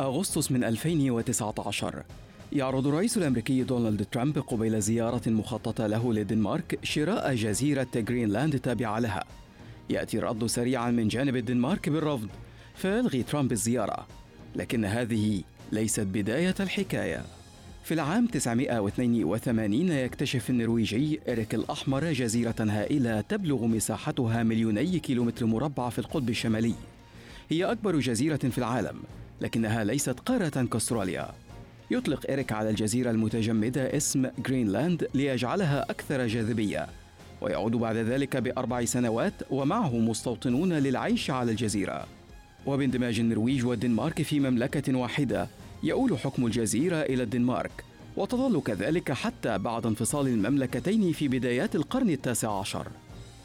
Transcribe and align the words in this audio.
أغسطس 0.00 0.52
من 0.52 0.64
2019 0.64 2.02
يعرض 2.52 2.86
الرئيس 2.86 3.16
الأمريكي 3.16 3.62
دونالد 3.62 4.06
ترامب 4.12 4.38
قبيل 4.38 4.80
زيارة 4.80 5.28
مخططة 5.30 5.86
له 5.86 6.12
للدنمارك 6.12 6.78
شراء 6.82 7.34
جزيرة 7.34 7.86
جرينلاند 7.94 8.54
التابعة 8.54 8.98
لها. 8.98 9.24
يأتي 9.90 10.18
الرد 10.18 10.46
سريعا 10.46 10.90
من 10.90 11.08
جانب 11.08 11.36
الدنمارك 11.36 11.88
بالرفض 11.88 12.28
فيلغي 12.74 13.22
ترامب 13.22 13.52
الزيارة. 13.52 14.06
لكن 14.56 14.84
هذه 14.84 15.42
ليست 15.72 16.00
بداية 16.00 16.54
الحكاية. 16.60 17.24
في 17.84 17.94
العام 17.94 18.26
982 18.26 19.88
يكتشف 19.88 20.50
النرويجي 20.50 21.20
إريك 21.28 21.54
الأحمر 21.54 22.12
جزيرة 22.12 22.54
هائلة 22.60 23.20
تبلغ 23.20 23.66
مساحتها 23.66 24.42
مليوني 24.42 24.98
كيلومتر 24.98 25.46
مربع 25.46 25.88
في 25.88 25.98
القطب 25.98 26.30
الشمالي. 26.30 26.74
هي 27.50 27.64
أكبر 27.64 27.98
جزيرة 27.98 28.36
في 28.36 28.58
العالم. 28.58 28.96
لكنها 29.40 29.84
ليست 29.84 30.20
قارة 30.20 30.48
كأستراليا. 30.48 31.28
يطلق 31.90 32.30
إريك 32.30 32.52
على 32.52 32.70
الجزيرة 32.70 33.10
المتجمدة 33.10 33.96
اسم 33.96 34.26
جرينلاند 34.46 35.08
ليجعلها 35.14 35.82
أكثر 35.90 36.26
جاذبية 36.26 36.86
ويعود 37.40 37.72
بعد 37.72 37.96
ذلك 37.96 38.36
بأربع 38.36 38.84
سنوات 38.84 39.32
ومعه 39.50 39.96
مستوطنون 39.96 40.72
للعيش 40.72 41.30
على 41.30 41.50
الجزيرة. 41.50 42.06
وباندماج 42.66 43.20
النرويج 43.20 43.66
والدنمارك 43.66 44.22
في 44.22 44.40
مملكة 44.40 44.96
واحدة 44.96 45.48
يؤول 45.82 46.18
حكم 46.18 46.46
الجزيرة 46.46 46.96
إلى 46.96 47.22
الدنمارك 47.22 47.84
وتظل 48.16 48.60
كذلك 48.60 49.12
حتى 49.12 49.58
بعد 49.58 49.86
انفصال 49.86 50.28
المملكتين 50.28 51.12
في 51.12 51.28
بدايات 51.28 51.76
القرن 51.76 52.10
التاسع 52.10 52.58
عشر. 52.60 52.86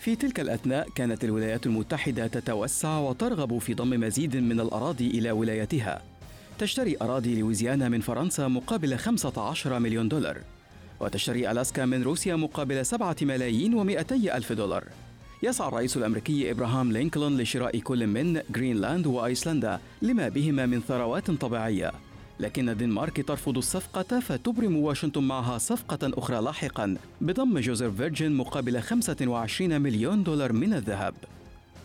في 0.00 0.16
تلك 0.16 0.40
الأثناء 0.40 0.88
كانت 0.94 1.24
الولايات 1.24 1.66
المتحدة 1.66 2.26
تتوسع 2.26 2.98
وترغب 2.98 3.58
في 3.58 3.74
ضم 3.74 3.90
مزيد 3.90 4.36
من 4.36 4.60
الأراضي 4.60 5.06
إلى 5.06 5.30
ولايتها. 5.30 6.02
تشتري 6.58 6.96
أراضي 7.02 7.40
لويزيانا 7.40 7.88
من 7.88 8.00
فرنسا 8.00 8.48
مقابل 8.48 8.96
15 8.96 9.78
مليون 9.78 10.08
دولار 10.08 10.38
وتشتري 11.00 11.50
ألاسكا 11.50 11.84
من 11.84 12.02
روسيا 12.02 12.36
مقابل 12.36 12.86
7 12.86 13.16
ملايين 13.22 13.72
و200 13.74 14.12
ألف 14.12 14.52
دولار. 14.52 14.84
يسعى 15.42 15.68
الرئيس 15.68 15.96
الأمريكي 15.96 16.50
إبراهام 16.50 16.92
لينكولن 16.92 17.40
لشراء 17.40 17.78
كل 17.78 18.06
من 18.06 18.40
جرينلاند 18.50 19.06
وأيسلندا 19.06 19.80
لما 20.02 20.28
بهما 20.28 20.66
من 20.66 20.80
ثروات 20.80 21.30
طبيعية. 21.30 21.92
لكن 22.40 22.68
الدنمارك 22.68 23.28
ترفض 23.28 23.56
الصفقة 23.56 24.20
فتبرم 24.20 24.76
واشنطن 24.76 25.22
معها 25.22 25.58
صفقة 25.58 26.12
أخرى 26.18 26.42
لاحقا 26.42 26.96
بضم 27.20 27.58
جزر 27.58 27.90
فيرجن 27.90 28.32
مقابل 28.32 28.80
25 28.80 29.80
مليون 29.80 30.22
دولار 30.22 30.52
من 30.52 30.74
الذهب. 30.74 31.14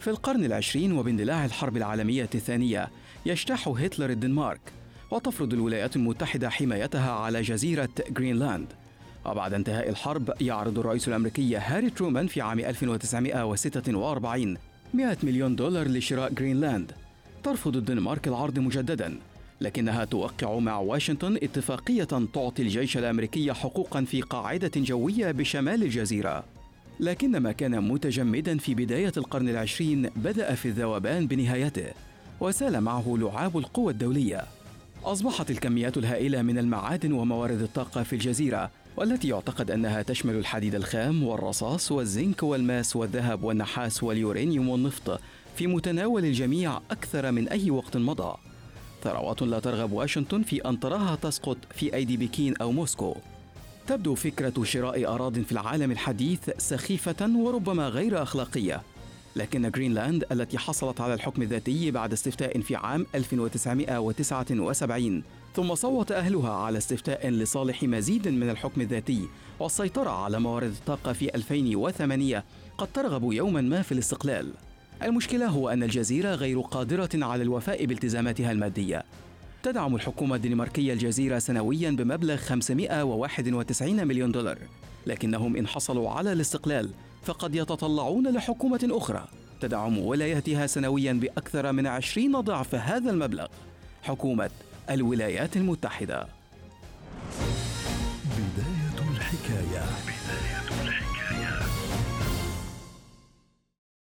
في 0.00 0.10
القرن 0.10 0.44
العشرين 0.44 0.92
وباندلاع 0.92 1.44
الحرب 1.44 1.76
العالمية 1.76 2.28
الثانية 2.34 2.88
يجتاح 3.26 3.68
هتلر 3.68 4.10
الدنمارك 4.10 4.60
وتفرض 5.10 5.52
الولايات 5.52 5.96
المتحدة 5.96 6.50
حمايتها 6.50 7.10
على 7.10 7.42
جزيرة 7.42 7.88
جرينلاند 8.10 8.66
وبعد 9.26 9.54
انتهاء 9.54 9.88
الحرب 9.88 10.32
يعرض 10.40 10.78
الرئيس 10.78 11.08
الأمريكي 11.08 11.56
هاري 11.56 11.90
ترومان 11.90 12.26
في 12.26 12.40
عام 12.40 12.58
1946 12.58 14.56
100 14.94 15.16
مليون 15.22 15.56
دولار 15.56 15.88
لشراء 15.88 16.32
جرينلاند 16.32 16.92
ترفض 17.42 17.76
الدنمارك 17.76 18.28
العرض 18.28 18.58
مجددا. 18.58 19.18
لكنها 19.60 20.04
توقع 20.04 20.58
مع 20.58 20.78
واشنطن 20.78 21.36
اتفاقية 21.36 22.04
تعطي 22.04 22.62
الجيش 22.62 22.96
الأمريكي 22.96 23.52
حقوقا 23.52 24.04
في 24.04 24.20
قاعدة 24.20 24.70
جوية 24.76 25.30
بشمال 25.30 25.82
الجزيرة. 25.82 26.44
لكن 27.00 27.36
ما 27.36 27.52
كان 27.52 27.88
متجمدا 27.88 28.58
في 28.58 28.74
بداية 28.74 29.12
القرن 29.16 29.48
العشرين 29.48 30.10
بدأ 30.16 30.54
في 30.54 30.68
الذوبان 30.68 31.26
بنهايته 31.26 31.86
وسال 32.40 32.80
معه 32.80 33.16
لعاب 33.20 33.58
القوى 33.58 33.92
الدولية. 33.92 34.44
أصبحت 35.04 35.50
الكميات 35.50 35.96
الهائلة 35.96 36.42
من 36.42 36.58
المعادن 36.58 37.12
وموارد 37.12 37.62
الطاقة 37.62 38.02
في 38.02 38.12
الجزيرة 38.12 38.70
والتي 38.96 39.28
يعتقد 39.28 39.70
أنها 39.70 40.02
تشمل 40.02 40.34
الحديد 40.34 40.74
الخام 40.74 41.22
والرصاص 41.22 41.92
والزنك 41.92 42.42
والماس 42.42 42.96
والذهب 42.96 43.42
والنحاس 43.42 44.02
واليورانيوم 44.02 44.68
والنفط 44.68 45.20
في 45.56 45.66
متناول 45.66 46.24
الجميع 46.24 46.80
أكثر 46.90 47.32
من 47.32 47.48
أي 47.48 47.70
وقت 47.70 47.96
مضى. 47.96 48.47
ثروات 49.02 49.42
لا 49.42 49.60
ترغب 49.60 49.92
واشنطن 49.92 50.42
في 50.42 50.68
أن 50.68 50.80
تراها 50.80 51.16
تسقط 51.16 51.56
في 51.74 51.94
أيدي 51.94 52.16
بكين 52.16 52.56
أو 52.56 52.72
موسكو. 52.72 53.16
تبدو 53.86 54.14
فكرة 54.14 54.64
شراء 54.64 55.14
أراضٍ 55.14 55.38
في 55.38 55.52
العالم 55.52 55.90
الحديث 55.90 56.50
سخيفة 56.58 57.36
وربما 57.36 57.88
غير 57.88 58.22
أخلاقية. 58.22 58.82
لكن 59.36 59.70
جرينلاند 59.70 60.24
التي 60.32 60.58
حصلت 60.58 61.00
على 61.00 61.14
الحكم 61.14 61.42
الذاتي 61.42 61.90
بعد 61.90 62.12
استفتاء 62.12 62.60
في 62.60 62.76
عام 62.76 63.06
1979 63.14 65.22
ثم 65.54 65.74
صوت 65.74 66.12
أهلها 66.12 66.52
على 66.52 66.78
استفتاء 66.78 67.28
لصالح 67.28 67.82
مزيد 67.82 68.28
من 68.28 68.50
الحكم 68.50 68.80
الذاتي 68.80 69.28
والسيطرة 69.60 70.10
على 70.10 70.40
موارد 70.40 70.70
الطاقة 70.70 71.12
في 71.12 71.34
2008 71.34 72.44
قد 72.78 72.92
ترغب 72.92 73.32
يوما 73.32 73.60
ما 73.60 73.82
في 73.82 73.92
الاستقلال. 73.92 74.52
المشكلة 75.02 75.46
هو 75.46 75.68
أن 75.68 75.82
الجزيرة 75.82 76.34
غير 76.34 76.60
قادرة 76.60 77.08
على 77.14 77.42
الوفاء 77.42 77.84
بالتزاماتها 77.84 78.52
المادية. 78.52 79.04
تدعم 79.62 79.94
الحكومة 79.94 80.36
الدنماركية 80.36 80.92
الجزيرة 80.92 81.38
سنويا 81.38 81.90
بمبلغ 81.90 82.36
591 82.36 84.06
مليون 84.06 84.32
دولار. 84.32 84.58
لكنهم 85.06 85.56
إن 85.56 85.66
حصلوا 85.66 86.10
على 86.10 86.32
الاستقلال 86.32 86.90
فقد 87.22 87.54
يتطلعون 87.54 88.28
لحكومة 88.28 88.88
أخرى. 88.90 89.28
تدعم 89.60 89.98
ولايتها 89.98 90.66
سنويا 90.66 91.12
بأكثر 91.12 91.72
من 91.72 91.86
20 91.86 92.40
ضعف 92.40 92.74
هذا 92.74 93.10
المبلغ. 93.10 93.46
حكومة 94.02 94.50
الولايات 94.90 95.56
المتحدة. 95.56 96.26
بداية 98.36 99.10
الحكاية. 99.10 99.84
بداية 100.04 100.88
الحكاية. 100.88 101.58